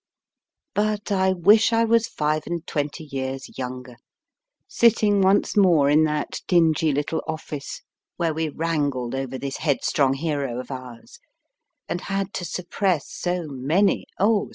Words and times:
But 0.73 1.11
I 1.11 1.31
wish 1.31 1.71
I 1.71 1.83
was 1.85 2.07
five 2.07 2.47
and 2.47 2.65
twenty 2.65 3.03
years 3.03 3.43
WALTER 3.47 3.51
J3ESANT 3.51 3.53
13 3.53 3.53
younger, 3.57 3.95
sitting 4.67 5.21
once 5.21 5.55
more 5.55 5.91
in 5.91 6.05
that 6.05 6.41
dingy 6.47 6.91
little 6.91 7.21
office 7.27 7.83
where 8.17 8.33
we 8.33 8.49
wrangled 8.49 9.13
over 9.13 9.37
this 9.37 9.57
headstrong 9.57 10.13
hero 10.15 10.59
of 10.59 10.71
ours, 10.71 11.19
and 11.87 12.01
had 12.01 12.33
to 12.33 12.45
sup 12.45 12.67
press 12.71 13.11
so 13.11 13.45
many 13.49 14.07
oh 14.17 14.49